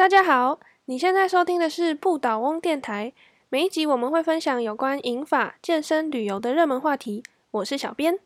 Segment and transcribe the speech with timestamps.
[0.00, 3.12] 大家好，你现在收听的是不倒翁电台。
[3.50, 7.22] 每一集我们会分享有关饮法、健身、旅游的热门话题。
[7.50, 8.18] 我是小编，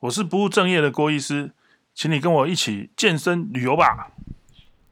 [0.00, 1.50] 我是不务正业的郭医师，
[1.92, 4.10] 请你跟我一起健身旅游吧。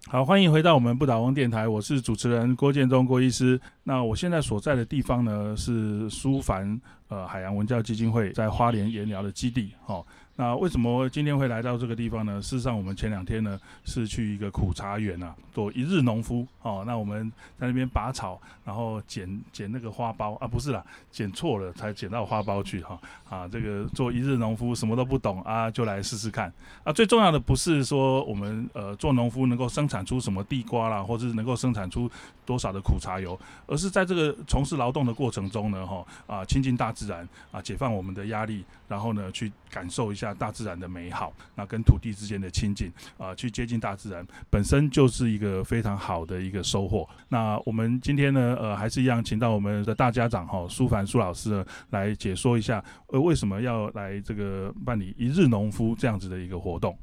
[0.08, 3.58] 好，欢迎回到我们不倒翁电台，我是主持人郭建中郭医师。
[3.88, 10.04] 那我现在所在的地方呢是苏凡呃海洋文教基金会在花莲研疗的基地，哈。
[10.38, 12.42] 那为什么今天会来到这个地方呢？
[12.42, 16.84] 事实上，我们前两天呢是去一个苦茶园啊，做一日农夫哦。
[16.86, 23.00] 那我们在那边拔草，然后捡捡那个花苞啊，不是啦，捡错了才捡到花苞去哈
[23.30, 23.48] 啊。
[23.48, 26.52] 这个做一日农夫什么都不懂啊，就来试试看
[26.84, 26.92] 啊。
[26.92, 32.10] 最重要的不是说我们呃做农夫能够生产出什么地瓜啦，或者是能够生产出
[32.44, 40.32] 多少的苦茶油，而是在这个从事劳动的过程中呢，哈啊亲近大自然啊，解放我们的压力，然后呢去感受一下。
[40.38, 47.08] 大自然的美好，那跟土地之间的亲近啊，去接近大自然，本身就是一个非常好的一个收获。
[47.28, 56.98] 那我们今天呢，呃，还是一样，请到我们的大家长哈，苏凡苏老师呢，来解说一下，呃，为什么要来这个办理一日农夫这样子的一个活动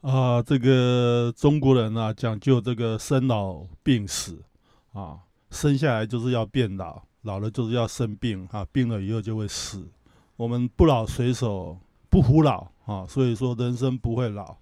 [0.00, 0.42] 啊？
[0.42, 4.42] 这个中国人啊，讲究这个生老病死
[4.92, 5.16] 啊，
[5.52, 9.86] 生下来就是要变老，老了就是要生病啊，病了以后就会死。
[10.34, 11.78] 我们不老随手。
[12.12, 14.54] 不服老啊，所以说人生不会老，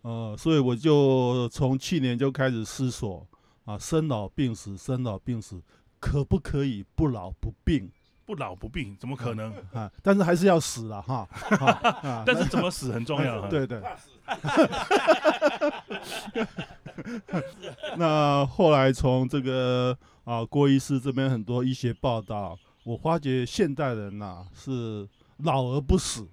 [0.00, 3.24] 呃，所以我就从去年就开始思索
[3.64, 5.62] 啊，生老病死，生老病死，
[6.00, 7.88] 可不可以不老不病？
[8.26, 9.88] 不老不病怎么可能 啊？
[10.02, 11.28] 但是还是要死了哈。
[12.26, 13.46] 但是怎么死很重要。
[13.48, 13.80] 对对。
[17.96, 26.26] 那后来从这个啊郭医师这边很多医学报道，我发觉现代人呐是老而不死。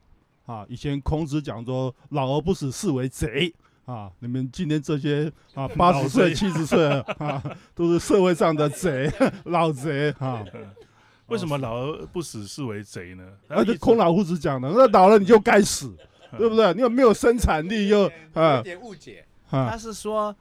[0.45, 3.53] 啊，以前孔子讲说“老而不死，是为贼”。
[3.85, 6.89] 啊，你们今天这些啊， 八十岁、七十岁
[7.19, 7.43] 啊，
[7.75, 9.11] 都是社会上的贼，
[9.45, 10.43] 老贼啊。
[11.27, 13.23] 为什么老而不死是为贼呢？
[13.47, 15.95] 啊，孔老夫子讲的，那老了你就该死，
[16.35, 16.73] 对不对？
[16.73, 17.87] 你有没有生产力？
[17.89, 19.23] 又啊，有点误解。
[19.51, 20.35] 他是说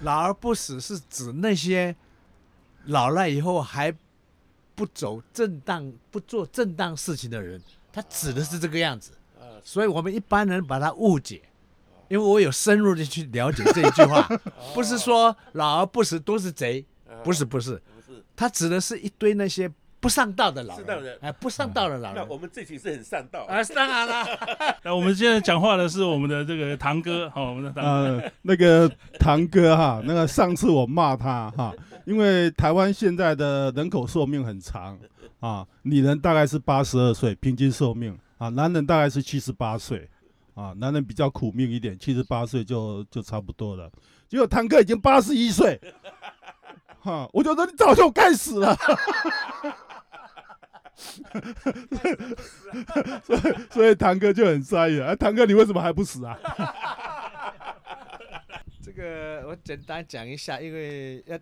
[0.00, 1.94] 老而不死是指那些
[2.86, 3.94] 老了以后还
[4.74, 7.60] 不走正当、不做正当事情的人，
[7.92, 9.12] 他指的是这个样子。
[9.62, 11.40] 所以我们一般人把它误解，
[12.08, 14.28] 因为我有深入的去了解这一句话，
[14.74, 16.84] 不是说老而不死都是贼，
[17.22, 17.80] 不是不是，
[18.36, 19.70] 他指的是一堆那些
[20.00, 22.22] 不上道的老人，哎，不上道的老人。
[22.22, 24.26] 那我们这群是很上道啊，当然了。
[24.84, 34.98] 那我们现在讲话的是我们的这个堂哥，好，我们的堂哥，那个堂哥哈，那个上次我骂他哈，因为台湾现在的人口寿命很长
[35.40, 38.18] 啊，女人大概是八十二岁平均寿命。
[38.36, 40.10] 啊，男人大概是七十八岁，
[40.54, 43.88] 啊，男人比较苦命一点，七十八岁就就差不多了。
[44.28, 45.80] 结果堂哥已经八十一岁，
[46.98, 48.76] 哈，我就说你早就该死了，
[53.22, 53.40] 所以
[53.70, 56.36] 所以堂哥就很在意啊，堂哥你为什么还不死啊？
[58.82, 61.38] 这个我简单讲一下，因为要。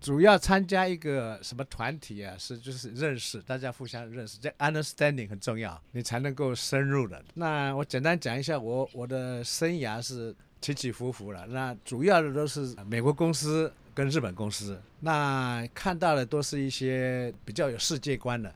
[0.00, 2.36] 主要参加一个什么团体啊？
[2.38, 7.20] 是就是认识，大家互相认识，这 understanding 很重要，你才能够深入的。
[7.34, 11.44] 那我简单讲一下，我我的生涯是起起伏伏了。
[11.48, 18.54] 那主要的都是美国公司跟日本公司，那看到的都是一些比较有世界观的。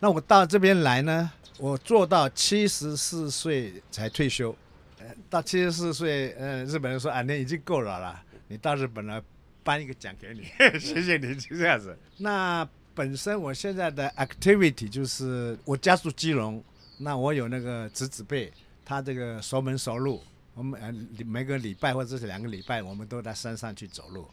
[0.00, 4.54] 那我到这边来呢，我做到七十四岁才退休。
[4.98, 9.22] 呃，到七十四岁，呃，日本人说啊，你已经够老了，你到日本来。
[9.64, 10.44] 颁一个奖给你，
[10.78, 11.96] 谢谢你，就这样子。
[12.18, 16.62] 那本身我现在的 activity 就是我家住基隆，
[16.98, 18.52] 那我有那个侄子辈，
[18.84, 20.22] 他这个熟门熟路，
[20.54, 20.92] 我们呃
[21.24, 24.28] 每个礼拜或者是两个礼拜，我们都在山上去走路，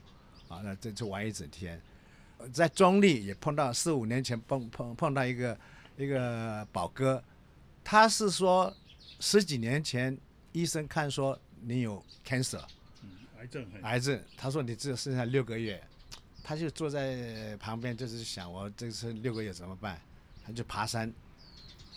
[0.48, 1.80] 啊，那这就玩一整天。
[2.54, 5.58] 在中立也碰到四五年前碰碰碰到一个
[5.98, 7.24] 一个宝哥，
[7.84, 8.74] 他是说
[9.20, 10.18] 十几年前
[10.52, 12.62] 医生看说你有 cancer。
[13.40, 14.22] 癌症，癌症。
[14.36, 15.82] 他说你只有剩下六个月，
[16.44, 19.98] 他就坐在旁边，就是想我这次六个月怎么办？
[20.46, 21.12] 他就爬山，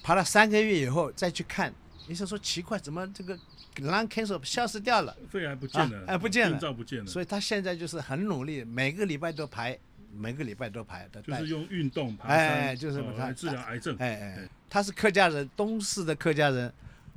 [0.05, 1.75] 爬了三个月以后再去看，
[2.07, 3.37] 医生说奇怪，怎么这个
[3.79, 5.17] lung cancer 消失掉了？
[5.29, 7.07] 肺癌不见了，哎，不见了，病灶不见了。
[7.07, 9.77] 所以他现在就是很努力，每个礼拜都排，
[10.13, 11.09] 每个礼拜都排。
[11.27, 13.97] 就是用运动爬山，哎，就是来治疗癌症。
[13.99, 16.73] 哎哎，他是客家人，东市的客家人。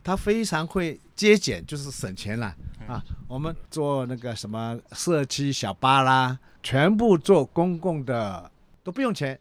[0.06, 2.56] 他非常会节俭，就是省钱了
[2.88, 3.04] 啊！
[3.28, 8.52] 我们坐那个什么社区小巴啦，全部坐公共的
[8.84, 9.40] 都不用钱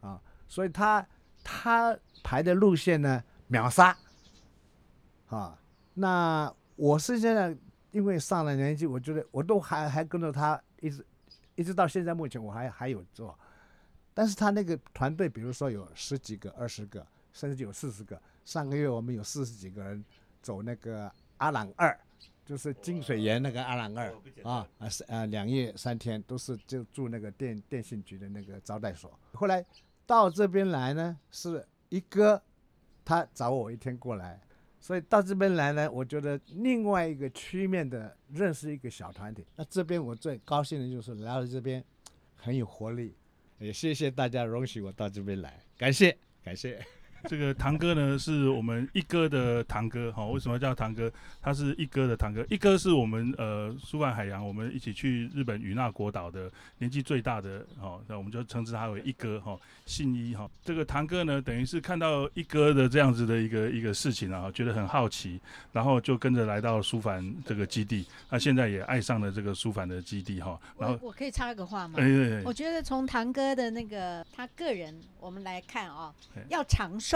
[0.00, 0.18] 啊！
[0.48, 1.06] 所以他
[1.44, 3.94] 他排的路线呢秒杀
[5.28, 5.58] 啊！
[5.92, 7.54] 那我是现在
[7.90, 11.04] 因为上了年纪，我觉得我都还还跟着他一直
[11.56, 13.38] 一直到现在目前我还还有做，
[14.14, 18.18] 但是他那个团队，比如说有十几个、二十个，甚至有四十个。
[18.46, 20.02] 上个月我们有四十几个人
[20.40, 21.98] 走那个阿朗二，
[22.44, 24.14] 就是金水岩那个阿朗二
[24.44, 29.18] 啊啊是啊两夜三天都是就住那个电电信局的那个招待所。
[29.32, 29.66] 后来
[30.06, 32.40] 到这边来呢，是一哥
[33.04, 34.40] 他找我一天过来，
[34.78, 39.44] 所以到这边来呢，我觉得另外一个曲面的认识一个小团体。
[39.56, 41.84] 那这边我最高兴的就是来到这边
[42.36, 43.16] 很有活力，
[43.58, 46.80] 也谢谢大家容许我到这边来，感谢感谢。
[47.28, 51.12] 这个堂哥呢，是我们一哥的堂哥，哈，为什么叫堂哥？
[51.42, 60.48] 他是一哥的堂哥，一哥是我们呃苏万海洋，我们一起去日本与那国岛的年纪最大的，哈，那我们就称之他为一哥，哈，信一，哈。
[60.64, 65.40] 这个堂哥呢，等于是看到一哥的这样子的一个一个事情啊，觉得很好奇，
[65.72, 70.58] 然后就跟着来到苏凡这个基地，那现在也爱上了这个苏凡的基地，哈。
[70.78, 71.94] 然后我可以插个话吗？
[71.98, 77.15] 哎对对，我觉得从堂哥的那个他个人，我们来看啊嘿，要长寿。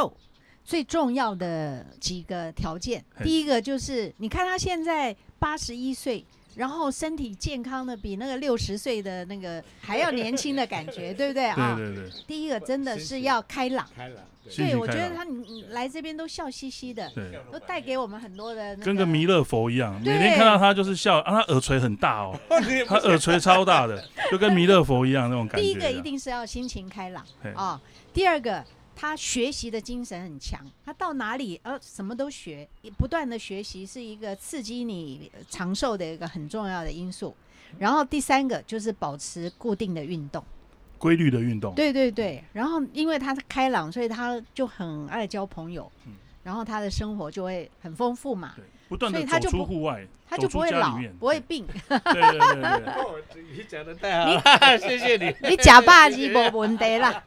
[0.64, 6.24] 最重要的几个条件，第一个就是你看他现在八十一岁，
[6.54, 11.46] 然后身体健康的比那个六十岁的那个还要年轻的感觉， 对不对？
[11.46, 11.74] 啊？
[11.76, 12.04] 对对。
[12.04, 17.40] 对，第一个真的是要开朗，开了，心对我觉得他你你来这边都笑嘻嘻的，对。
[17.50, 22.38] 都带给我们很多的那跟个弥勒佛一样，每天看到他就是笑，啊，他耳垂很大哦，
[22.86, 25.62] 他耳垂超大的，就跟弥勒佛一样那种感觉。
[25.66, 27.50] 第一个一定是要心情开朗嘿。
[27.56, 27.80] 啊，
[28.12, 28.62] 第二个
[29.00, 32.68] 他学习的精神很强，他到哪里呃什么都学，
[32.98, 37.34] 不断的学习是一个刺激你长寿的一个很重要的因素。
[37.78, 40.44] 然后第三个就是保持固定的运动，
[40.98, 42.44] 规律的运动，对对对。
[42.52, 45.90] 然后因为他是开朗，所以他就很爱交朋友。
[46.06, 46.12] 嗯，
[46.42, 51.66] 然后他的生活就会很丰富嘛，对，不断的走出户外，他就不会老不会病。
[51.66, 52.92] 对对对对对。
[52.94, 53.20] 哦，
[53.52, 55.34] 你讲的太好了， 谢谢你。
[55.48, 57.22] 你假霸气没问题啦。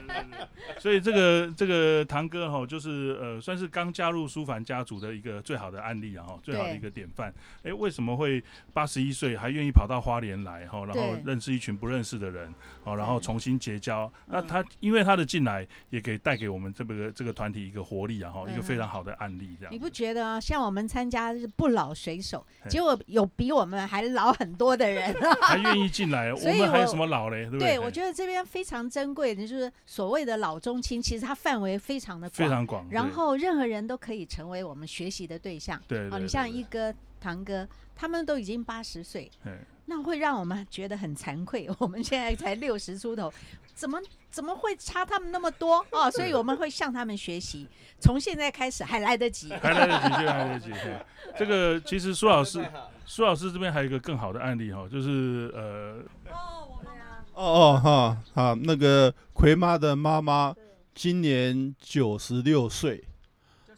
[0.78, 7.32] 所以这个这个堂哥哈，就是呃，算是刚加入舒凡家族的一个最好的案例啊哈，最好的一个典范。
[7.62, 12.52] 哎，为什么会八十一岁还愿意跑到花莲来哈，然后认识一群不认识的人，
[12.84, 14.10] 哦，然后重新结交？
[14.26, 19.78] 那嗯他因为他的进来，也给带给我们这个这个团体一个活力啊哈，一个嗯非常好的案例这样你。
[19.78, 20.40] 不觉得啊？
[20.40, 25.14] 像我们参加是不老水手，嘿结果有比我们还老很多的人。
[25.42, 27.44] 还愿意进来， 我们还有什么老嘞？
[27.44, 32.86] 对不对，对，我觉得这边非常珍贵的，就是所谓的老中青，其实它范围非常的广，非常广。
[32.90, 35.78] 然后任何人都可以成为我们学习的对象。
[35.78, 37.66] 哦，对对对你像一哥、堂哥，
[37.96, 39.52] 他们都已经八十岁，哎
[39.86, 41.68] 那会让我们觉得很惭愧。
[41.78, 43.32] 我们现在才六十出头，
[43.74, 44.00] 怎么
[44.30, 46.10] 怎么会差他们那么多哦？
[46.10, 47.66] 所以我们会向他们学习，
[47.98, 49.50] 从现在开始还来得及。
[49.54, 50.70] 还来得及，现在还来得及。
[51.38, 52.64] 这个其实苏老师，
[53.06, 56.92] 苏老师这边还有一个更好的案例哈，就是呃，哦我们
[57.34, 60.54] 哦哦哈啊，那个葵妈的妈妈
[60.94, 63.02] 今年九十六岁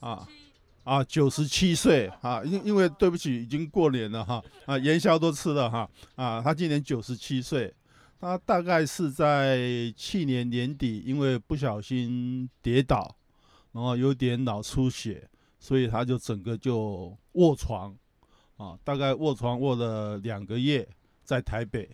[0.01, 0.27] 啊
[0.85, 7.73] 啊九十七岁啊，因因为对不起，已经过年了哈啊，元宵都吃了哈啊，她今年九十七岁，
[8.23, 13.17] 他大概是在去年年底因为不小心跌倒，
[13.73, 15.29] 然后有点脑出血，
[15.59, 17.93] 所以他就整个就卧床
[18.59, 20.89] 啊，大概卧床卧了两个月，
[21.25, 21.91] 在台北。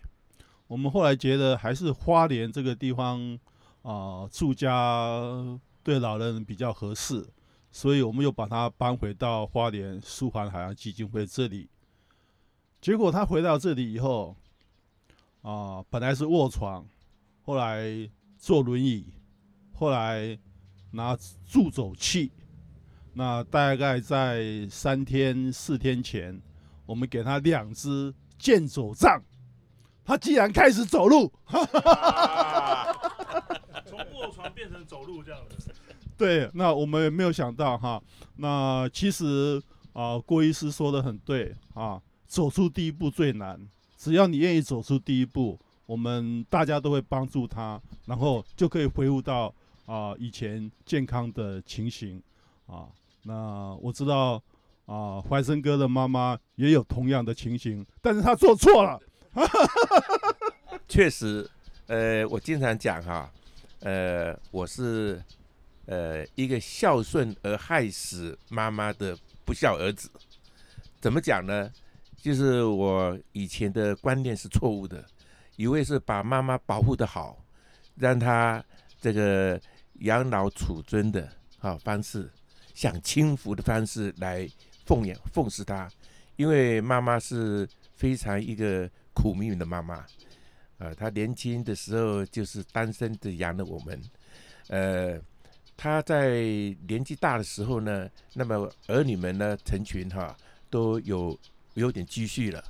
[0.67, 3.39] 我们后来觉得还是花莲这个地方
[3.81, 7.27] 啊、住家对老人比较合适，
[7.71, 11.71] 所以我们又把他搬回到花莲苏环海洋基金会这里。
[12.83, 14.37] 结果他回到这里以后，
[15.43, 16.87] 啊、本来是卧床，
[17.43, 19.07] 后来坐轮椅，
[19.73, 20.39] 后来
[20.91, 21.17] 拿
[21.47, 22.33] 助走器。
[23.15, 26.41] 那大概在三天四天前，
[26.87, 29.23] 我们给他两只健走杖。
[30.05, 31.31] 他竟然开始走路，
[33.85, 35.71] 从卧床变成走路这样子。
[36.17, 38.03] 对，那我们也没有想到哈。
[38.37, 43.61] 那其实啊、郭医师说的很对啊，走出第一步最难。
[43.99, 49.53] 只要你愿意走出第一步，我们大家都会帮助他，然后就可以恢复到
[49.87, 52.23] 啊、以前健康的情形
[52.67, 52.87] 啊。
[53.25, 54.41] 那我知道
[54.87, 59.01] 啊，怀生哥的妈妈也有同样的情形，但是她做错了。
[60.89, 61.49] 确实，
[61.87, 63.31] 呃，我经常讲哈，
[63.81, 65.23] 呃，我是
[65.87, 70.09] 呃一个孝顺而害死妈妈的不孝儿子。
[71.01, 71.71] 怎么讲呢？
[72.29, 75.03] 就是我以前的观念是错误的，
[75.57, 77.43] 以为是把妈妈保护的好，
[77.97, 78.63] 让她
[79.01, 79.59] 这个
[80.01, 81.27] 养老储尊的
[81.59, 82.31] 啊方式，
[82.75, 84.47] 享清福的方式来
[84.85, 85.91] 奉养奉侍她，
[86.37, 90.05] 因为妈妈是非常一个苦命的妈妈。
[90.77, 93.99] 呃，她年轻的时候就是单身的养了我们。
[94.67, 95.19] 呃，
[95.79, 96.43] 她在
[96.87, 100.37] 年纪大的时候呢，那么儿女们呢成群哈，
[100.69, 101.35] 都有
[101.79, 102.65] 有点积蓄了，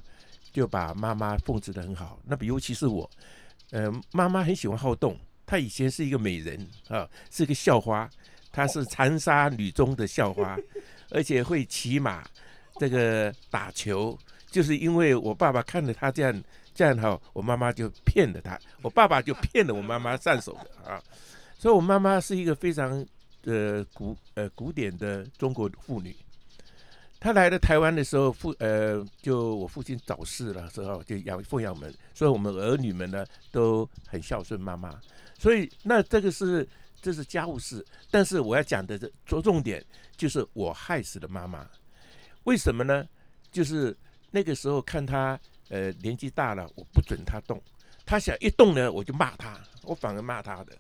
[0.53, 2.21] 就把妈妈奉持的很好。
[2.25, 3.09] 那么尤其是我，
[3.71, 5.19] 呃，妈妈很喜欢好动。
[5.47, 8.09] 她以前是一个美人啊，是个校花，
[8.53, 10.59] 她是长沙女中的校花，
[11.11, 12.23] 而且会骑马，
[12.79, 14.19] 这个打球，
[14.51, 21.03] 就是因为我爸爸看着她这样这样哈，我妈妈就骗了她，我爸爸就骗了我妈妈上手的啊，
[21.59, 23.05] 所以我妈妈是一个非常
[23.45, 26.15] 呃古呃古典的中国妇女。
[27.21, 35.01] 他来了台湾的时候，父呃就我父亲早逝了之后，就养奉养我们，所以我们儿女们呢都很孝顺妈妈。
[35.39, 36.67] 所以那这个是
[37.01, 39.85] 这是家务事，但是我要讲的着重点
[40.17, 41.67] 就是我害死了妈妈，
[42.45, 43.07] 为什么呢？
[43.51, 43.97] 就是
[44.31, 47.61] 那个时候看她呃年纪大了，我不准她动，
[48.05, 50.77] 她想一动呢我就骂她，我反而骂她的，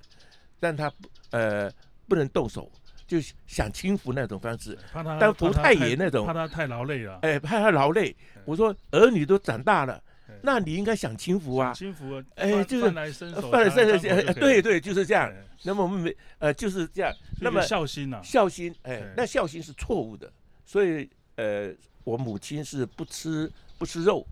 [0.60, 1.72] 但她不呃
[2.06, 2.70] 不能动手，
[3.08, 6.26] 就想轻浮那种方式，怕他但不太爷那种。
[6.26, 8.14] 怕他太劳累了，哎怕他劳累。
[8.44, 10.00] 我说儿女都长大了，
[10.42, 15.28] 那你应该想轻浮啊，轻浮，哎就是饭来伸手，犯了茶来这个呃张口就可以了对对就是这样。
[15.28, 20.30] 哎那么我们没呃就是这样，那么孝心呐，孝心，哎，那孝心是错误的，
[20.64, 21.74] 所以呃，
[22.04, 24.24] 我母亲是不吃不吃肉，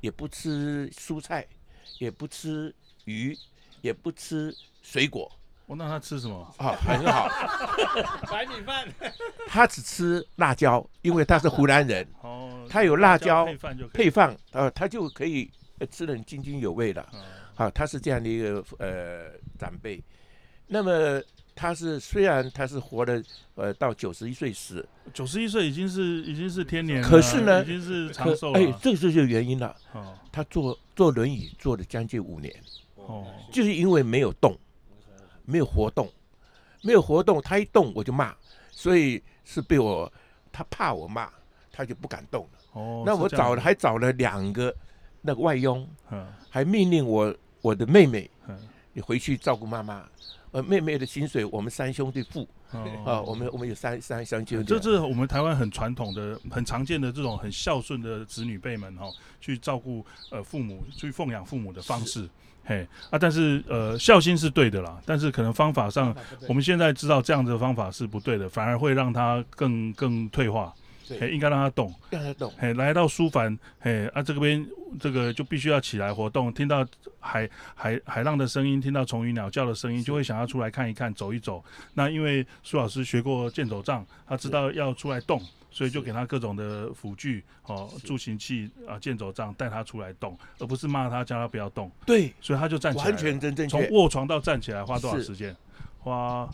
[0.00, 1.46] 也不吃蔬菜，
[2.00, 3.38] 也不吃鱼，
[3.82, 4.52] 也不吃
[4.82, 5.30] 水果
[5.66, 6.54] 我那他吃什么？
[6.58, 7.28] 啊，很好。
[8.30, 8.86] 白米饭。
[9.46, 17.02] 他只吃辣椒，因为他是湖南人，哦，他有辣椒配饭就配饭呃，他就可以呃吃得很津津有味了。
[17.02, 20.02] 啊啊，他是这样的一个呃长辈。
[20.66, 21.22] 那么
[21.54, 23.22] 他是虽然他是活了
[23.54, 28.58] 呃到九十一岁死，九十一岁已经是已经是天年了，可是呢已经是长寿了。
[28.58, 29.74] 哎，这个就是原因了。
[29.92, 32.52] 哦他坐坐轮椅坐了将近五年，
[32.96, 34.52] 哦，就是因为没有动，
[35.44, 36.10] 没有活动，
[36.82, 38.34] 没有活动，他一动我就骂，
[38.70, 40.10] 所以是被我
[40.50, 41.30] 他怕我骂，
[41.72, 42.58] 他就不敢动了。
[42.72, 44.74] 哦，那我找了还找了两个
[45.20, 48.58] 那个外佣，嗯还命令我我的妹妹嗯
[48.92, 50.08] 你回去照顾妈妈。
[50.52, 54.64] 呃，妹妹的薪水我们三兄弟付 啊，哦我们我们有三三三兄弟。
[54.64, 59.10] 这是我们台湾很传统的、很常见的这种很孝顺的子女辈们哈、
[59.40, 62.28] 去照顾呃父母、去奉养父母的方式。
[62.64, 66.14] 嘿啊，但是呃孝心是对的啦，但是可能方法上，
[66.48, 70.72] 我们现在知道这样子的方法是不对的，反而会让他更更退化。
[71.06, 71.94] 嘿，对，应该让他动。
[72.08, 72.50] 让他动。
[72.56, 74.66] 嘿，来到书房，嘿啊，这边
[74.98, 76.82] 这个就必须要起来活动，听到
[77.20, 81.62] 海海海浪的声音，听到虫鱼鸟叫的声音，就会想要出来看一看，走一走。
[81.92, 85.38] 那因为苏老师学过剑走杖，他知道要出来动，
[85.74, 93.04] 所以就给他各种的辅具哦，助行器啊，健走杖带他出来动，而不是骂他叫他不要动，对，所以他就站起来。
[93.06, 93.84] 完全真正从。
[93.90, 95.54] 卧床到站起来花多少时间？
[95.98, 96.48] 花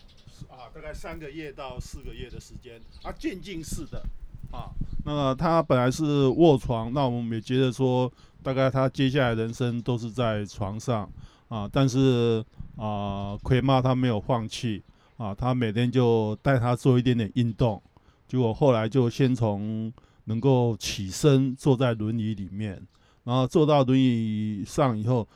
[0.49, 4.03] 啊，大概三个月到四个月的时间啊，渐进式的
[4.50, 4.73] 啊。
[5.05, 8.11] 那么他本来是卧床，那我们也觉得说，
[8.43, 11.07] 大概他接下来人生都是在床上
[11.49, 11.69] 啊。
[11.71, 12.43] 但是
[12.77, 14.83] 啊，奎妈他没有放弃
[15.19, 17.83] 啊，他每天就带他做一点点运动，
[18.30, 19.92] 结果后来就先从
[20.26, 22.80] 能够起身坐在轮椅里面，
[23.25, 25.26] 然后坐到轮椅上以后，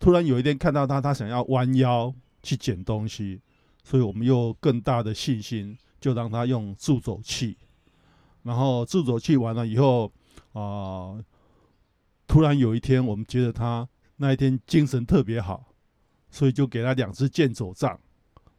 [0.00, 2.12] 突然有一天看到他，他想要弯腰
[2.42, 3.40] 去捡东西，
[3.84, 7.56] 所以我们又更大的信心，就让他用助走器。
[8.42, 10.10] 然后助走器完了以后，
[10.54, 11.16] 啊、
[12.26, 15.66] 突然有一天，我们觉得他那一天精神特别好，
[16.32, 17.96] 所以就给他两只健走杖，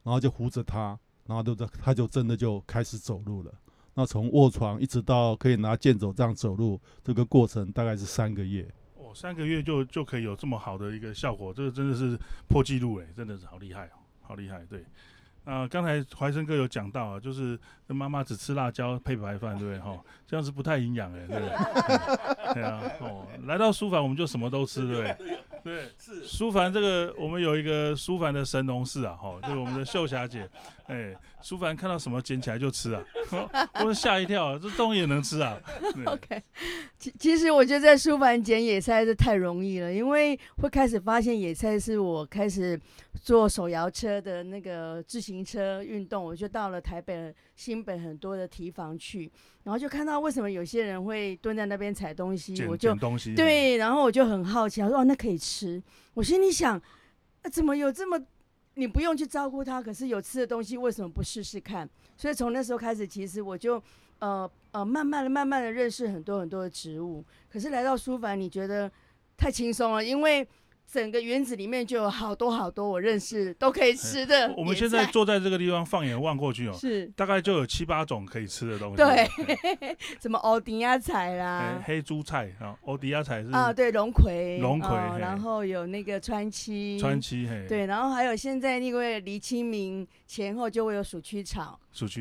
[0.03, 3.51] 然后就扶着他，然后就他就真的就开始走路了。
[3.95, 8.67] 那从卧床一直到可以拿健走这样走路，这个过程大概是三个月。
[8.95, 14.65] 哦，三个月就就可以有这么好的一个效果，这个真的是破纪录哎，真的是好厉害哦，好厉害。
[14.69, 14.83] 对，
[15.45, 19.79] 那刚才怀生哥有讲到啊，就是妈妈只吃辣椒配白饭，对不对？
[19.79, 19.97] 哈，
[20.27, 21.55] 这样是不太营养哎，对不对？
[21.55, 25.37] 嗯 对啊，哦，来到书房我们就什么都吃，对不对？
[25.63, 30.47] 对，是书凡这个我们有一个书凡的神农氏啊，哈，就是我们的秀霞姐，
[30.87, 33.03] 哎，书凡看到什么捡起来就吃啊，
[33.83, 35.57] 我吓一跳，这东西也能吃啊？
[35.93, 36.43] 对 OK，
[36.97, 42.79] 其其实我觉得在书房捡野菜是太容易了，因为会开始发现野菜是我开始
[43.19, 49.31] 做手摇车的那个自行车运动，我就到了台北、新北很多的提防去，
[49.63, 55.81] 然后就看到为什么有些人会蹲在那边采东西，我就东西，对，然后我就很好奇，我说哦，那可以吃。
[56.13, 58.23] 我心里想，啊、怎么有这么
[58.75, 61.89] 你不用去照顾它，可是有吃的东西，为什么不试试看？
[62.15, 63.81] 所以从那时候开始，其实我就
[64.19, 67.23] 呃呃，慢慢的、慢慢的认识很多很多的植物。
[67.49, 68.91] 可是来到书房，你觉得
[69.37, 70.47] 太轻松了，因为
[70.91, 74.53] 整个园子里面就有好多好多我认识都可以吃的。
[74.55, 77.05] 我们现在坐在这个地方，放眼望过去哦，是。
[77.15, 78.97] 大概就有七八种可以吃的东西。
[78.97, 79.27] 对，
[80.21, 91.79] 什么欧迪亚菜哎啦，黑猪菜啊，欧迪亚菜是啊，对，龙葵，龙葵哦然后有那个川七，川七嘿，，对，然后还有现在因为离清明前后就会有暑区草，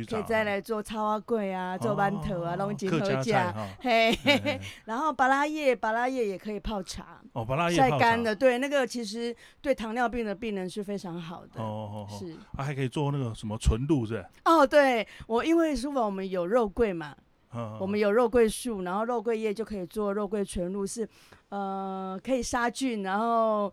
[0.09, 4.61] 可以再来做超花桂啊，做馒头啊，哦龙井和客家菜架，嘿，嘿嘿嘿。
[4.85, 12.33] 然后巴拉叶，巴拉叶也可以泡茶，哦，巴拉叶晒干的，对，那个其实对糖尿病的病人是非常好的，哦哦哦，是。
[12.57, 14.25] 啊，还可以做那个什么纯露是？
[14.45, 17.15] 哦，对我因为书房我们有肉桂嘛，
[17.53, 21.09] 嗯我们有肉桂树，然后肉桂叶就可以做肉桂纯露，是
[21.49, 23.73] 呃可以杀菌，然后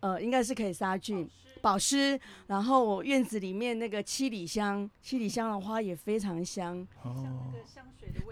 [0.00, 1.28] 呃应该是可以杀菌。
[1.60, 7.52] 保湿，然后我院子里面那个七里香，七里香的花也非常香，哦，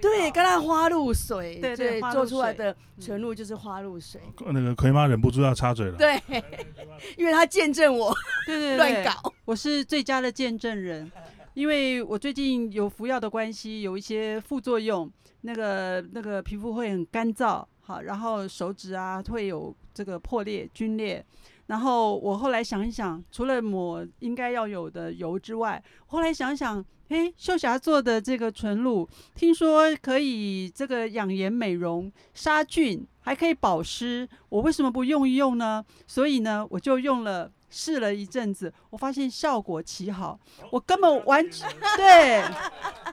[0.00, 5.96] 对，跟它花露水，对对做出来的纯露就是花露水，那个葵妈忍不住要插嘴了。
[5.96, 6.20] 对，
[7.16, 8.14] 因为她见证我
[8.46, 11.10] 对对对，乱搞，我是最佳的见证人，
[11.54, 15.10] 因为我最近有服药的关系，有一些副作用，
[15.42, 21.24] 那个那个皮肤会很干燥，好，然后手指啊会有这个破裂、皲裂。
[21.68, 35.84] 然后我后来想一想，除了抹应该要有的油之外，后来想想，诶，秀霞做的这个纯露，听说可以这个养颜美容、杀菌，还可以保湿，我为什么不用一用呢？
[36.06, 37.52] 所以呢，我就用了。
[37.70, 40.40] 试了一阵子，我发现效果奇好，
[40.72, 42.42] 我根本完全 对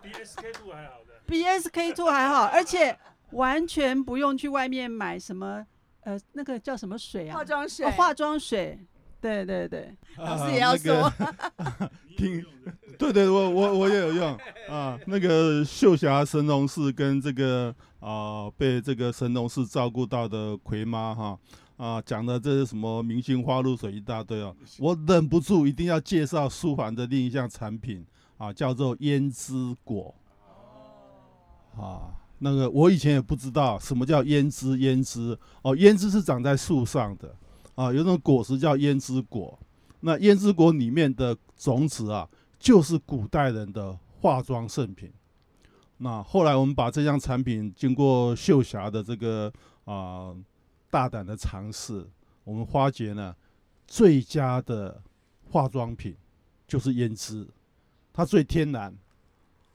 [0.01, 1.19] 比 SK two 还好的。
[1.25, 2.97] 比 SK two 还好，而且
[3.31, 5.65] 完全不用去外面买什么
[6.05, 7.35] 呃那个叫什么水啊？
[7.35, 8.79] 化妆水，哦化妆水，
[9.19, 11.11] 对对对，老师也要说，
[12.15, 12.45] 听，
[12.97, 14.37] 对对，我我我也有用
[14.69, 14.97] 啊。
[15.07, 21.39] 那个秀霞神农氏跟这个啊、被这个神农氏照顾到的葵妈哈
[21.75, 28.05] 啊，讲的这是什么明星花露水一大堆哦，我忍不住一定要介绍舒缓的另一项产品
[28.37, 30.13] 啊，叫做胭脂果。
[31.77, 32.07] 啊，
[32.39, 37.35] 那个我以前也不知道什么叫胭脂，胭脂哦，胭脂是长在树上的
[37.75, 39.57] 啊，有种果实叫胭脂果。
[40.01, 45.11] 那胭脂果里面的种子啊，就是古代人的化妆圣品。
[45.97, 49.51] 那后来我们把这项产品经过秀霞的这个
[49.85, 50.35] 啊、
[50.89, 52.05] 大胆的尝试，
[52.43, 53.33] 我们发觉呢，
[53.87, 55.01] 最佳的
[55.49, 56.15] 化妆品
[56.67, 57.47] 就是胭脂，
[58.11, 58.93] 它最天然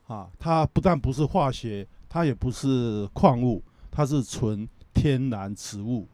[0.06, 6.06] 啊，它不但不是化学，它也不是矿物，它是纯天然植物，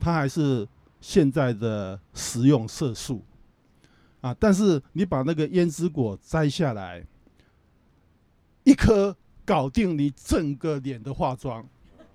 [0.00, 0.66] 它还是
[1.00, 3.22] 现在的食用色素。
[4.22, 7.06] 啊，但是你把那个胭脂果摘下来，
[8.64, 11.64] 一颗搞定你整个脸的化妆，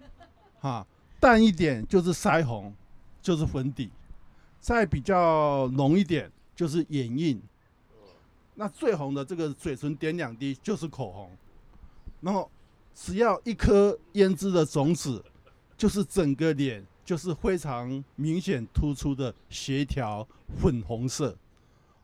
[0.60, 0.86] 啊，
[1.20, 2.74] 淡一点就是腮红，
[3.22, 3.92] 就是粉底，
[4.60, 7.42] 再比较浓一点就是眼影，
[8.56, 11.30] 那最红的这个嘴唇点两滴就是口红，
[12.20, 12.50] 然后
[12.94, 15.24] 只要一颗胭脂的种子，
[15.78, 20.28] 就是整个脸就是非常明显突出的协调
[20.60, 21.36] 粉红色。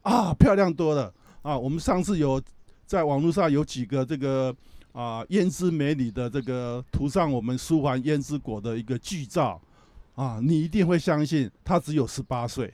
[0.02, 1.58] 啊，漂亮多了啊！
[1.58, 2.42] 我们上次有
[2.86, 4.56] 在网络上有几个这个
[4.94, 9.62] 啊胭脂美女的这个涂上我们舒缓胭脂果的一个剧照
[10.16, 12.74] 啊，你一定会相信她只有十八岁。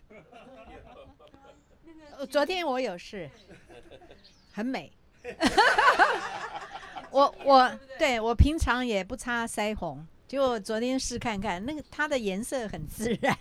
[2.19, 3.29] 呃昨天我有事，
[4.51, 4.91] 很美。
[7.13, 13.37] 我我对我平常也不擦腮红，结果昨天试看看，那个它的颜色很自然，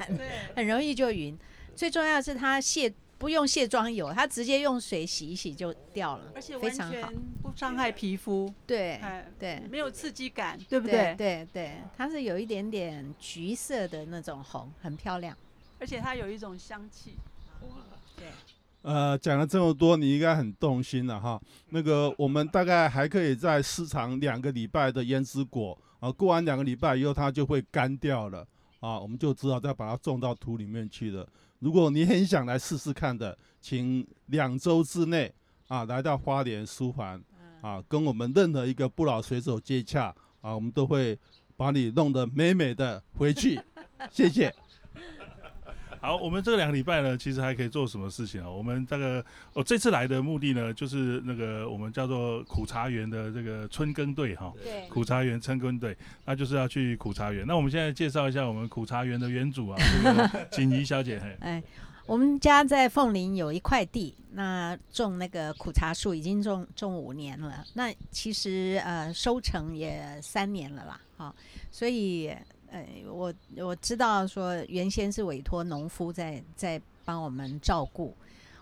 [0.55, 1.37] 很容易就匀。
[1.75, 7.11] 最重要的是它卸不用卸妆油，它直接用水洗一洗就掉了，而且非常好。
[7.43, 11.17] 不伤害皮肤，对哎，对没有刺激感，对不对对？
[11.17, 15.35] 对对，它是有一点点橘色的那种红，很漂亮。
[15.81, 17.15] 而且它有一种香气，
[18.83, 21.41] 呃，讲了这么多，你应该很动心了哈。
[21.71, 28.47] 那个，我们大概还可以再施藏两个礼拜的胭脂果啊，过完两个礼拜以后，它就会干掉了
[28.81, 31.27] 啊，我们就只好再把它种到土里面去了。
[31.61, 35.33] 如果你很想来试试看的，请两周之内
[35.69, 37.23] 啊，来到花莲书房
[37.61, 41.17] 啊，跟我们任何一个不老水手接洽啊，我们都会
[41.57, 43.61] 把你弄得美美的回去。
[44.11, 44.53] 谢谢。
[46.03, 48.51] 好，我们这两个礼拜呢，其实还可以做什么事情啊？
[48.51, 54.89] 我们这个我这次来的目的呢，就是那个我们叫做苦茶园的这个春耕队哈，对。
[54.89, 57.47] 苦茶园春耕队，那就是要去苦茶园。
[57.47, 61.63] 那我们现在介绍一下我们苦茶园的园主啊， 这个锦怡小姐，嘿，哎，
[62.05, 71.33] 我们家在凤林有一块地，那种那个苦茶树已经种种五年了，那其实呃收成也三年了啦，哈、
[71.71, 72.35] 所以
[72.73, 78.17] 呃，我我知道说原先是委托农夫在在帮我们照顾，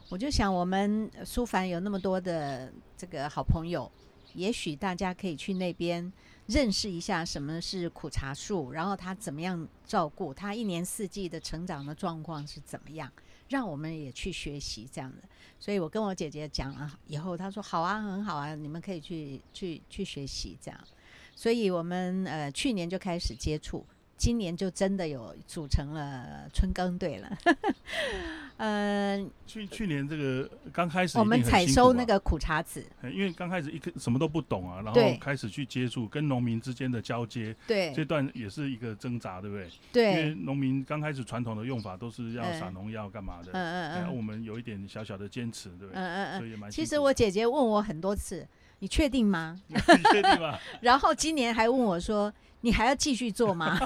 [0.08, 3.88] 我就想我们苏凡有那么多的这个好朋友，
[4.34, 6.12] 也许大家可以去那边
[6.46, 13.08] 认识一下什么是苦茶树，然后他怎么样照顾，它一年四季的成长的状况是怎么样，
[13.48, 15.18] 让我们也去学习这样的。
[15.60, 20.80] 所以我跟我姐姐讲了以后，她说好啊，很好啊，你们可以去去去学习这样。
[21.36, 23.86] 所以我们呃去年就开始接触，
[24.20, 27.38] 今年就真的有组成了春耕队了。
[28.58, 39.70] 嗯、 去去年这个刚开始我们采收那个苦茶籽，呃因为刚开始一个什么都不懂啊，然后开始去接触跟农民之间的交接，对这段也是一个挣扎，对不对？
[39.90, 46.02] 对因为，农民刚开始传统的用法都是要嗯撒农药干嘛的，嗯嗯然后我嗯们有一点小小的坚持，对不对？
[46.02, 46.38] 嗯嗯嗯。
[46.38, 48.46] 所以也蛮其实我姐姐问我很多次，
[48.80, 49.56] 你确定吗？
[49.68, 49.76] 你
[50.10, 50.58] 确定吗？
[50.82, 53.78] 然后今年还问我说，你还要继续做吗？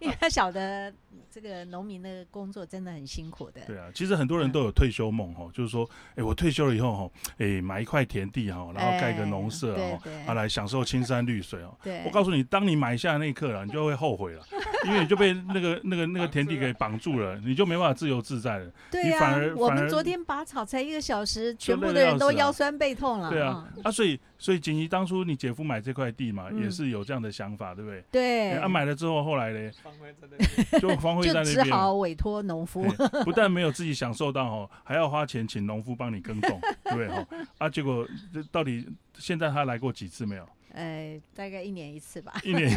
[0.00, 0.92] 因为他晓得
[1.34, 3.60] 这个农民的工作真的很辛苦的。
[3.66, 11.76] 对啊，其实很多人都有退休梦哦，就是说，哎，我退休了以后哦，哎，买一块田地哈，然后盖个农舍哦，啊，来享受青山绿水哦。
[11.82, 14.46] 对，我告诉你，当你买下那一刻了，你就会后悔了，
[14.86, 18.70] 因为你就被那个那个那个田地给绑住了，你就没办法自由自在了。
[18.92, 23.28] 对你反呀、我而反而们昨天拔草才一个小时，全部的人都腰酸背痛了。
[23.28, 28.04] 对啊嗯，啊，所以所以锦怡当初你姐夫买这块地嘛，也嗯是有这样的想法，对不对？
[28.12, 31.64] 对，哎啊，买了之后，后来嘞，放回在那边就荒废就在那边。
[31.66, 32.82] 只好委托农夫。
[32.82, 37.26] 哎不但没有自己享受到哦，还要花钱请农夫帮你耕种，对不对哦？
[37.58, 38.86] 啊，结果这到底
[39.18, 40.48] 现在他来过几次没有？
[40.72, 42.34] 呃，大概一年一次吧。
[42.44, 42.76] 一年，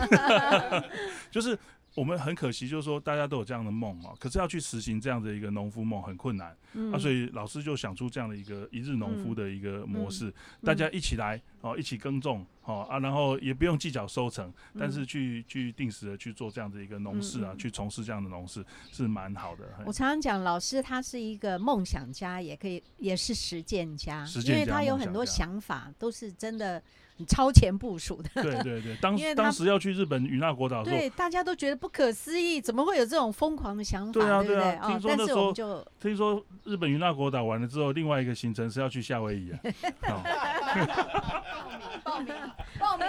[1.31, 1.57] 就是
[1.95, 6.55] 我们很可惜，就是说大家都有这样的梦哦，可是要去实行这样的一个农夫梦很困难。
[6.73, 10.31] 嗯啊，所以老师就想出这样的一个一日农夫的一个模式，
[10.63, 19.65] 大嗯家一起来哦，一起耕种哦啊，然后也不用计较收成，但是去去定时的去做这样的一个农事啊，去从事这样的农事是蛮好的。
[19.85, 26.81] 我常常讲，老师他是一个梦想家，也可以也是实践家，因为他有很多想法都是真的
[27.17, 28.43] 很超前部署的。
[28.43, 34.11] 对 对对，当当时要去日本与那国岛的时候，对，大家都觉得不可思议，怎么会有这种疯狂的想法？
[34.13, 39.59] 对啊对啊但是说那时候我们就听说日本与那国岛完了之后，另外一个行程是要去夏威夷啊。
[41.59, 42.33] 哦报名
[42.79, 43.07] 报名。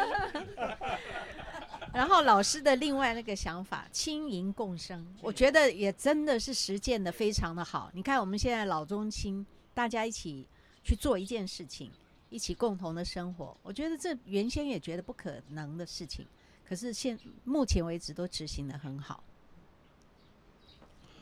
[1.92, 7.90] 然后老师的另外那个想法，轻盈共生，我觉得也真的是实践的非常的好。
[7.94, 10.46] 你看我们现在老中青，大家一起
[10.84, 11.90] 去做一件事情，
[12.28, 16.26] 一起共同的生活，我觉得这原先也觉得不可能的事情，
[16.68, 19.24] 可是现目前为止都执行的很好。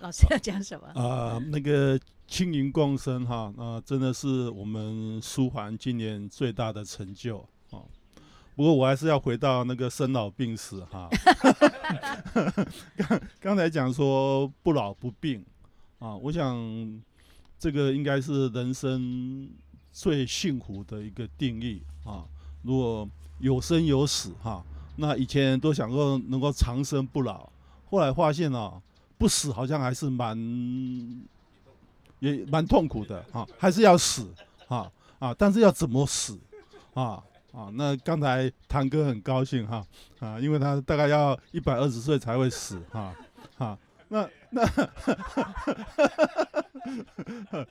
[0.00, 0.86] 老师要讲什么？
[1.00, 7.38] 啊、那个青云共生哈，那、真的是我们舒缓今年最大的成就
[7.70, 7.84] 哦。
[8.54, 11.08] 不过我还是要回到那个生老病死哈。
[12.96, 15.44] 刚刚才讲说不老不病
[15.98, 17.02] 啊，我想
[17.58, 19.50] 这个应该是人生
[19.92, 22.24] 最幸福的一个定义啊。
[22.62, 24.64] 如果有生有死哈，
[24.96, 27.50] 那以前都想过能够长生不老，
[27.86, 28.80] 后来发现啊，
[29.18, 30.36] 不死好像还是蛮
[32.18, 34.26] 也蛮痛苦的啊，还是要死
[34.68, 36.38] 啊啊，但是要怎么死
[36.94, 37.70] 啊啊？
[37.74, 39.84] 那刚才堂哥很高兴哈
[40.20, 43.14] 啊，因为他大概要一百二十岁才会死哈
[43.58, 43.78] 啊。
[44.08, 44.64] 那那，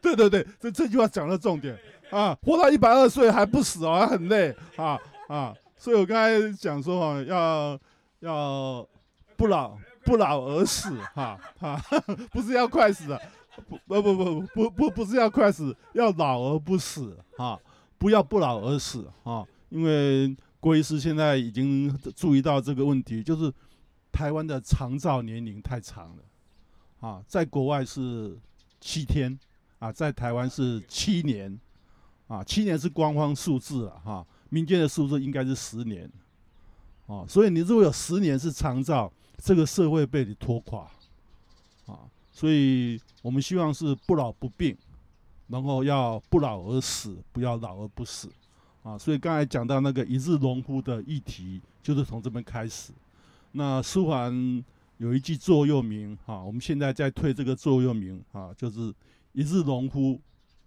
[0.02, 1.78] 对对对，这这句话讲的重点
[2.12, 7.80] 啊，活到一百二岁还不死哦，还很累啊啊，所以我刚才讲说啊，要
[8.20, 8.86] 要
[9.38, 11.82] 不老不老而死哈哈，
[12.32, 13.20] 不是要快死啊，
[13.88, 17.60] 不不不不不不不是要快死，要老而不死哈，
[17.98, 23.52] 不要不老而死哈，因为郭医师现在已经注意到这个问题，就是
[24.12, 26.24] 台湾的长照年龄太长了
[27.00, 28.38] 啊，在国外是
[28.80, 29.38] 七天
[29.80, 31.60] 啊，在台湾是七年
[32.28, 36.10] 啊，七年是官方数字啊哈，民间的数字应该是十年
[37.08, 40.90] 啊，所以你如果有十年是长照，这个社会被你拖垮
[41.86, 42.00] 啊，
[42.32, 44.76] 所以我们希望是不老不病，
[45.48, 48.30] 然后要不老而死，不要老而不死
[48.84, 48.98] 啊。
[48.98, 52.92] 所以刚才讲到那个一日农夫的议题，就是从这边开始。
[53.52, 54.64] 那舒缓
[54.98, 58.94] 有一句座右铭啊，我们现在在推这个座右铭啊，就是
[59.34, 60.20] 一日农夫，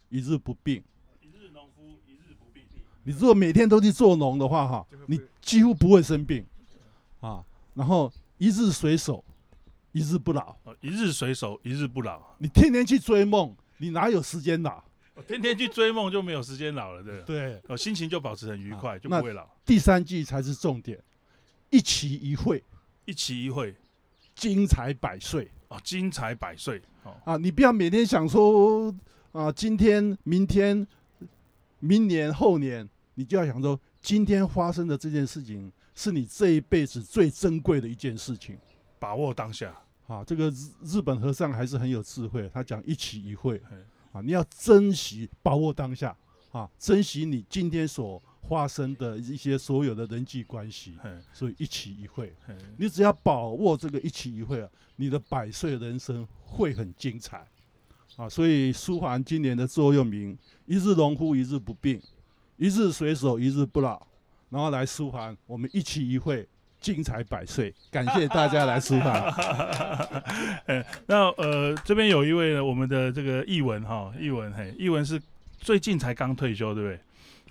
[0.09, 0.83] 一日不病。
[1.21, 2.63] 一日农夫，一日不病。
[3.05, 6.45] 你如果每天都去做农的话，哈，你几乎不会生病
[7.21, 7.45] 啊。
[7.75, 9.25] 然后一日水手，
[9.93, 10.57] 一日不老。
[10.65, 12.23] 哦一日水手，一日不老。
[12.39, 14.83] 你天天去追梦，你哪有时间老？
[15.15, 17.41] 我天天去追梦就没有时间老了，对不对？
[17.41, 19.47] 对，哦，心情就保持很愉快，就那不会老。
[19.65, 20.99] 第三季才是重点，
[21.71, 22.63] 一期一会。
[23.05, 23.75] 一期一会，
[24.35, 27.37] 精彩百岁哦，精彩百岁哦，啊！
[27.39, 28.95] 你不要每天想说
[29.33, 30.87] 啊，今天、明天、
[31.79, 38.57] 明年、后年，你就要想说，今天发生的这件事情是你这一辈子最珍贵的一件事情。
[38.99, 39.71] 把握当下。
[40.07, 43.61] 啊，这个日日本和尚还是很有智慧，他讲一期一会
[44.11, 46.17] 啊，你要珍惜，把握当下
[46.53, 48.19] 啊，珍惜你今天所
[48.49, 50.97] 发生的一些所有的人际关系，
[51.31, 52.35] 所以一期一会，
[52.79, 57.47] 你只要把握这个一期一会啊，你的百岁人生会很精彩
[58.17, 58.27] 啊。
[58.27, 62.01] 所以舒缓今年的座右铭：一日农夫，一日不病；
[62.59, 64.01] 一日随手，一日不老。
[64.51, 66.47] 然后来书房我们一期一会，
[66.81, 67.73] 精彩百岁。
[67.91, 69.23] 感谢大家来舒缓。
[70.67, 75.21] 哎，那呃，这边有一位呢，我们的这个译文哈，译文嘿，译文是
[75.59, 77.01] 最近才刚退休，对不对？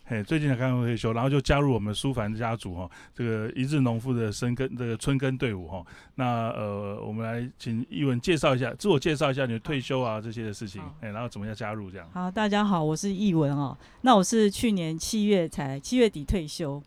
[0.09, 5.85] 嘿，最近才刚刚退休，然后就加入我们苏凡家族哈，这个一日农夫的生根这个春耕队伍哈。
[6.15, 12.07] 那呃，我们来请译文介绍一下，自我介绍一下你的退休啊这些的事情，哎，然后怎么样加入这样？
[12.13, 13.77] 好，大家好，我是易文哦。
[14.03, 16.81] 那我是去年七月才七月底退休。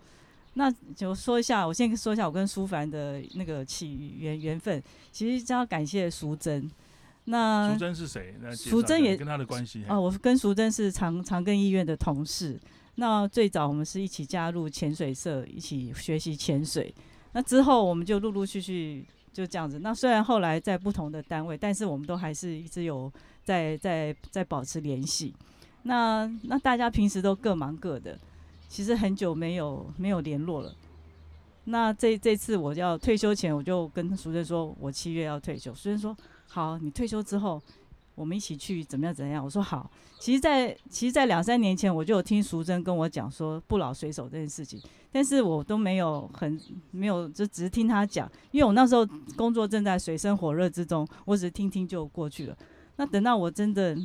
[0.55, 4.83] 那就说一下，我先说一下我跟苏凡的那个起缘缘分。
[5.13, 6.71] 其实要感谢淑珍。
[7.27, 8.35] 那淑珍是谁？
[8.41, 9.81] 那淑珍也跟他的关系。
[9.87, 12.59] 嘿哦，我跟淑珍是长长庚医院的同事。
[12.97, 16.95] 那最早我们是一起加入潜水社，一起学习潜水。
[17.33, 19.79] 那之后我们就陆陆续续就这样子。
[19.79, 23.11] 那虽然后来在不同的单位，但是我们都还是一直有
[23.45, 25.35] 在在在保持联系。
[25.85, 28.19] 那那大家平时都各忙各的，
[28.69, 30.75] 其实很久没有没有联络了。
[31.65, 35.73] 那这这次我要退休前，我就跟熟人说，我七月要退休。
[35.73, 36.17] 淑珍说
[36.49, 37.63] 好，你退休之后，
[38.21, 39.43] 我们一起去怎么样怎么样？
[39.43, 39.91] 我说好。
[40.19, 44.79] 其实在，其实，在两三年前，我就有听淑珍跟我讲说不老水手这件事情，
[45.11, 52.55] 但是我都没有很没有，就只是听他讲，因为我那时候工作正在水深火热之中，我只是听听就过去了。
[52.97, 53.97] 那等到我真的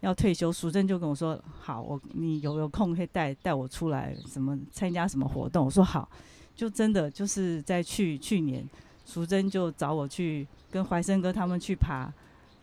[0.00, 6.10] 要退休，淑珍就跟我说：“好，我你有有空可以带带我出来，什么参加什么活动？”我说好，
[6.56, 8.68] 就真的就是在去去年，
[9.06, 12.12] 淑珍就找我去跟怀生哥他们去爬，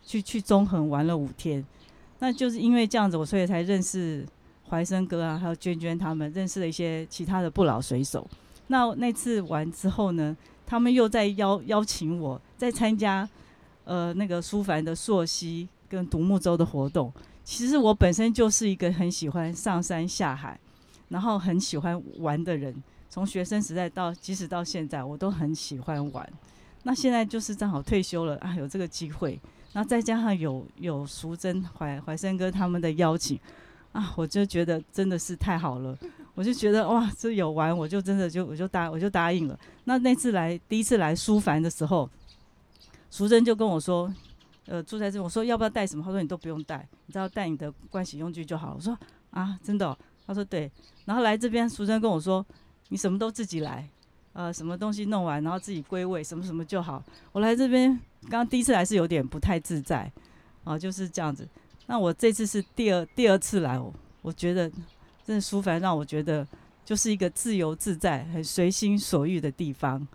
[0.04, 1.64] 去去中横玩了五天。
[2.18, 4.26] 那就是因为这样子，我所以才认识
[4.68, 8.28] 怀生哥啊，还有娟娟他们，认识了一些其他的不老水手。
[8.66, 10.36] 那那次完之后呢，
[10.66, 13.28] 他们又在邀邀请我再参加
[13.84, 17.12] 呃那个苏凡的溯溪跟独木舟的活动。
[17.42, 20.60] 其实我本身就是一个很喜欢上山下海，
[21.08, 22.74] 然后很喜欢玩的人。
[23.08, 26.32] 从学生时代到即使到现在，我都很喜欢玩。
[26.84, 29.40] 那现在就是正好退休了啊，有这个机会，
[29.72, 33.38] 然后再加上有有淑珍、怀怀生哥他们的邀请
[33.92, 35.96] 啊，我就觉得真的是太好了。
[36.34, 39.58] 我就觉得哇，这有玩，我就真的就我就答我就答应了。
[39.84, 42.08] 那那次来第一次来苏凡的时候，
[43.10, 44.12] 淑珍就跟我说，
[44.66, 46.04] 呃，住在这，我说要不要带什么？
[46.04, 48.74] 他说你都不用带，你只要带你的盥洗用具就好。
[48.76, 48.96] 我说
[49.30, 50.70] 啊，真的哦、他说对。
[51.04, 52.44] 然后来这边，淑珍跟我说，
[52.88, 53.86] 你什么都自己来，
[54.32, 57.02] 呃，什么东西弄完，然后自己归位，什么什么就好。
[57.32, 60.10] 我来这边，刚刚第一次来是有点不太自在，
[60.64, 61.48] 啊、就是这样子。
[61.86, 64.70] 那我这次是第二第二次来，我我觉得
[65.24, 66.46] 真的舒凡让我觉得
[66.84, 70.06] 就是一个自由自在、很随心所欲的地方。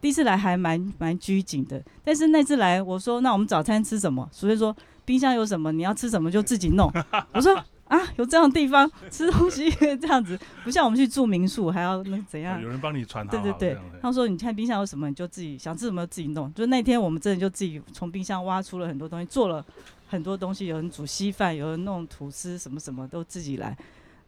[0.00, 4.28] 第一次来还蛮蛮拘谨的，但是那次来，我说那我们早餐吃什么？
[4.30, 6.92] 所以说冰箱有什么，你要吃什么就自己弄。
[7.32, 12.68] 我说啊，有这样的地方吃东西 这样子，不像我们去住民宿还要那怎样有？
[12.68, 16.52] 人帮你传好对对对他说你看冰箱有什么你就自己想吃什么自己弄。
[16.52, 19.64] 就那天我们真的就自己从冰箱挖出了很多东西，做了
[20.08, 23.76] 很多东西，有人煮稀饭，有人弄吐司，什么什么都自己来。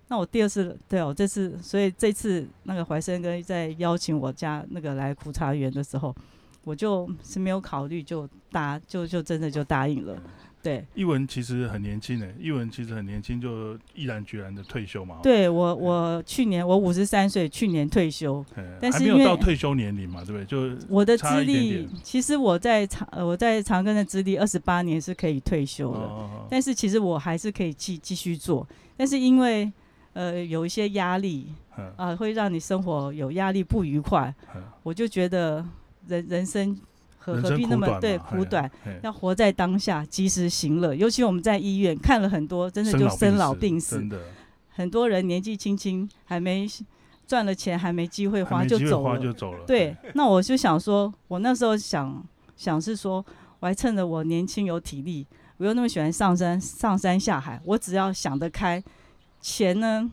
[0.07, 6.15] 那我第二次对哦，这次所以这次那个怀生哥在邀请我家那个来苦茶园的时候，
[6.65, 10.17] 我就是没有考虑就答就就真的就答应了。
[10.63, 15.21] 对，一文其实很年轻诶，一文其实很年轻就毅然决然的退休嘛。
[15.23, 20.45] 对我我去年我五十三岁，去年退休，嘿，还没有到退休年龄嘛，对不对？
[20.45, 26.01] 就我的差资历其实我在长呃我在长庚的资历二十八年是可以退休的。
[26.01, 28.67] 哦，但是其实我还是可以继继续做，
[28.97, 29.71] 但是因为
[30.13, 35.65] 呃有一些压力嗯啊、会让你生活有压力不愉快，嗯我就觉得
[36.09, 36.77] 人人生
[37.37, 38.71] 何何必那么对苦短，
[39.03, 40.95] 要活在当下，及时行乐。
[40.95, 44.21] 尤其我们在医院看了很多，真的就生老病死，真的
[44.71, 46.67] 很多人年纪轻轻还没
[47.27, 49.19] 赚了钱，还没机会花就走了。
[49.19, 49.65] 就走了。
[49.67, 52.25] 对，那我就想说，我那时候想
[52.57, 53.25] 想是说，
[53.61, 55.27] 我还趁着我年轻有体力，
[55.59, 58.83] 我又那么喜欢上山上山下海，我只要想得开，
[59.41, 60.11] 钱呢，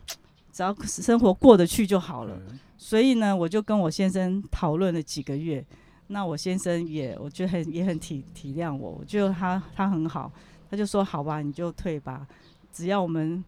[0.51, 2.35] 只要生活过得去就好了。
[2.49, 5.65] 嗯所以呢，我就跟我先生讨论了几个月，
[6.07, 10.31] 那我先生也，我觉得很也很体体谅我，我觉得他他很好，
[10.69, 12.27] 他就说好吧，你就退吧，
[12.71, 13.43] 只要我们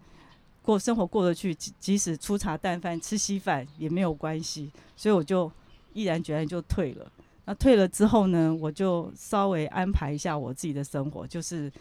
[0.61, 5.51] 过生活过得去，即即使粗茶淡饭吃稀饭也没有关系，所以我就
[5.93, 7.11] 毅然决然就退了。
[7.45, 11.71] 那退了之后呢，我就稍微安排一下我自己的生活，就是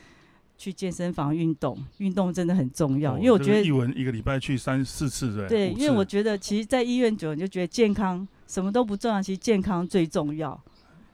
[0.59, 10.59] 去健身房运动，运动真的很重要，哦因为我觉得一文一个礼拜去三四次，对对，因为我觉得其实，在医院久，你就觉得健康什么都不重要，其实健康最重要。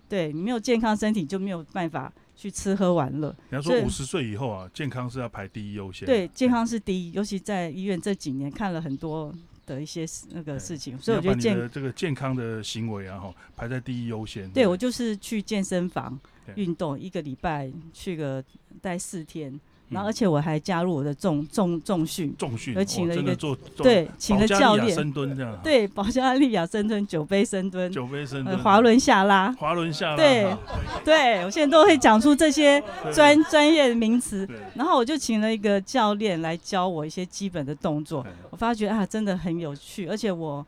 [0.08, 3.34] 对你没有健康身体，就没有办法去吃喝玩乐。
[3.48, 6.04] 所以人家说五十岁以后啊，健康是要排第一优先。
[6.04, 14.50] 对，健康是第一，尤其在医院这几年看了很多的一些事那个事情，所以我觉得健这个健康的行为啊，哈，排在第一优先。
[14.50, 16.18] 对我就是去健身房
[16.56, 18.44] 运动，一个礼拜去个
[18.80, 19.58] 待四天，
[19.92, 30.58] 然嗯后而且我还加入我的重重重训，重训，而请了一个做做对，请了教练，深蹲这样，对，保加利亚深蹲、酒杯深蹲、酒杯深呃蹲，滑轮下拉，滑轮下拉，对哈。
[31.04, 33.12] 对，我现在都会讲出这些对。
[33.12, 40.64] 专专业的名词，然后我就请了一个教练来教我一些基本的动作，我发觉啊，真的很有趣，而且我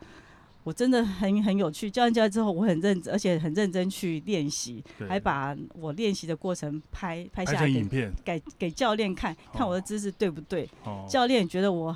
[0.64, 1.90] 我真的很很有趣。
[1.90, 5.06] 教完教来之后，我很认真，而且很认真去练习，对。
[5.06, 10.68] 还把我练习的过程拍拍拍下来给成影片，给给教练看，看我的姿势对不对。
[10.84, 11.94] 哦，教练觉得我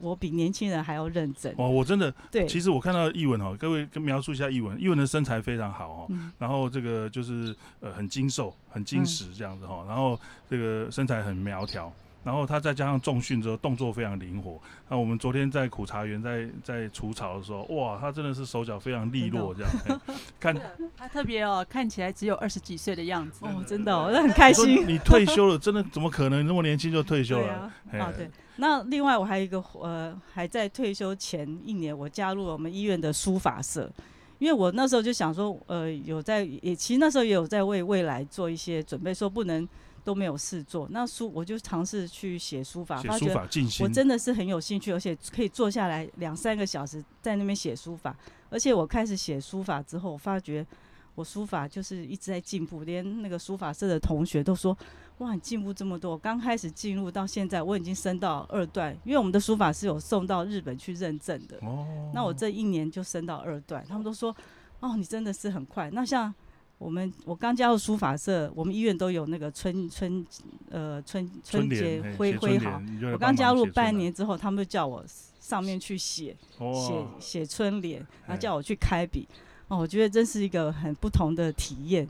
[0.00, 6.30] 我比年轻人还要认真，哦，我真的，对，其实我看到译文哈，各位跟描述一下译文，译文的身材非常好哦，嗯。
[6.38, 14.60] 然后这个就是呃很精瘦、很精实这样子哈，然后这个身材很苗条，然后他再加上重训之后动作非常灵活。
[14.88, 19.70] 那我们昨天在苦茶园在在除草的时候，哇，他真的是手脚非常利落这样，
[20.06, 20.56] 嘿 看
[20.96, 23.44] 他特别哦，看起来只有二十几岁的样子。
[23.44, 24.86] 哦，真的、哦，我很开心。
[24.86, 27.72] 你退休了，真的怎么可能那么年轻就退休了？
[27.92, 28.30] 啊对。
[28.56, 33.90] 那另外我还有一个呃，还在退休前一年，我加入了我们医院的书法社，
[34.38, 39.66] 因为我那时候就想说，呃，有在也其实那时候也有在为未来做一些准备，说不能
[40.10, 40.88] 都没有事做。
[40.90, 43.32] 那书我就尝试去写书法，发觉
[43.80, 48.16] 我真的是很有兴趣，而且可以坐下来两三个小时在那边写书法。
[48.48, 50.66] 而且我开始写书法之后，我发觉
[51.14, 54.76] 我书法就是一直在进步，连那个书法社的同学都说
[55.18, 61.56] ：“哇，你进步这么多！”刚开始进入到现在，我已经升到二段，因为我们的书法是有送到日本去认证的。
[61.62, 64.34] 哦，那我这一年就升到二段，他们都说
[64.80, 66.34] ：“哦，你真的是很快。”那像
[66.80, 70.26] 我们我刚加入书法社，我们医院都有那个春春
[70.70, 72.78] 呃春春节挥挥毫。
[72.78, 75.04] 联你就来我刚加入半年之后，他们就叫我
[75.38, 79.28] 上面去写写，写春联，然哎后叫我去开笔。
[79.68, 82.08] 哦，我觉得真是一个很不同的体验，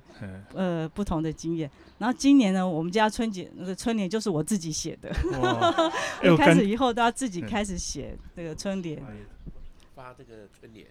[0.55, 1.69] 呃，不同的经验。
[1.99, 5.13] 然后今年呢，我们家春节那个春联就是我自己写的，
[6.39, 8.97] 开始以后都要自己嗯开始写那个春联。
[9.05, 9.17] 哎
[10.01, 10.87] 发这个春联，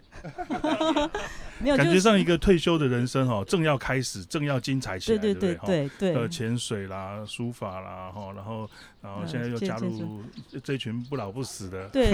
[1.58, 5.90] 没有，感觉上一个退休的人生哦，正要开始，正要精彩起来，对对不对？
[5.98, 8.70] 对呃，潜水啦，书法啦，哈，然后
[9.02, 10.22] 然后呃现在又加入
[10.64, 12.12] 这群不老不死的，对。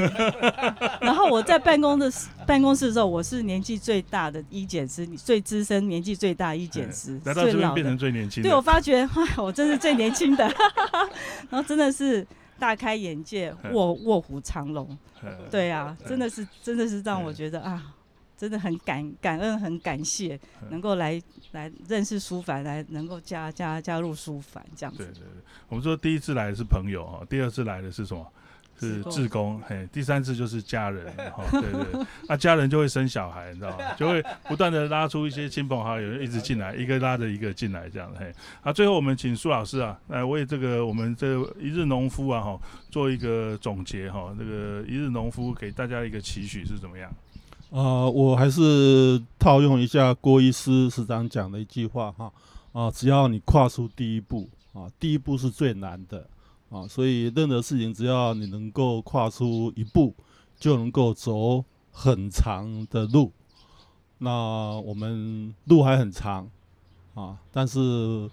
[1.01, 7.51] 然后我在办公的时办公室的时候，我是年纪最大的医检师，最资深、年纪最大医检师，来到最老的。
[7.51, 7.95] 这边变成。
[7.97, 10.43] 最年轻的，对我发觉，哎，我真是最年轻的，
[11.49, 12.25] 然后真的是
[12.59, 14.97] 大开眼界，嗯卧卧虎藏龙。
[15.21, 17.95] 呃对啊，真的是真的是让我嗯觉得啊，
[18.37, 24.97] 真的很感感恩，很感谢嗯能够来来认识书凡，来能够加加加入书凡这样子。
[24.99, 28.25] 对对对，我们说第一次来的是朋友啊，第二次来的是什么？
[28.79, 33.93] 是志工，嘿，第三次就是家人 哈，对对对，那家人就会生小孩，你知道吗？
[33.97, 42.59] 就会不断的拉出一些亲朋好友一直进来， 一个拉着一个进来这样，嘿，啊，最后我们请苏老师啊，来为这个我们这一日农夫啊哈
[42.91, 47.11] 做一个总结哈，这个一日农夫给大家一个期许是怎么样？
[47.69, 52.31] 呃，我还是套用一下郭医师师长讲的一句话哈，
[52.71, 56.26] 啊，只要你跨出第一步啊，第一步是最难的
[56.70, 60.13] 啊，所以任何事情只要你能够跨出一步，
[60.59, 63.32] 就能够走很长的路。
[64.18, 64.32] 那
[64.80, 66.49] 我们路还很长
[67.13, 68.30] 啊，但是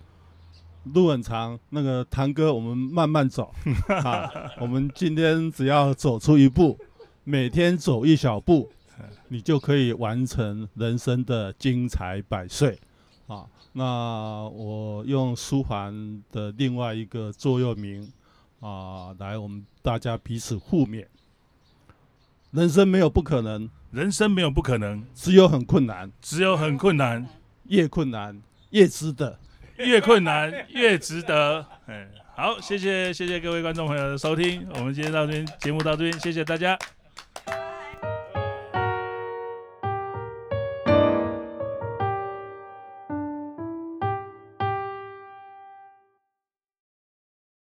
[0.84, 3.52] 路很长，那个堂哥我们慢慢走
[3.88, 4.30] 啊，
[4.60, 6.78] 我们今天只要走出一步，
[7.24, 8.70] 每天走一小步，
[9.28, 12.78] 你就可以完成人生的精彩百岁
[13.26, 13.46] 啊！
[13.74, 18.12] 那我用书桓的另外一个座右铭
[18.62, 21.04] 啊，来我们大家彼此互勉。
[22.52, 27.26] 人生没有不可能，人生没有不可能，只有很困难，只有很困难，
[27.64, 28.40] 越困难
[28.70, 29.38] 越值得。
[29.78, 31.66] 越困难越值得。
[31.86, 36.78] 哎，好，谢谢谢谢各位观众朋友的收听，我们今天到这边节目到这边，谢谢大家。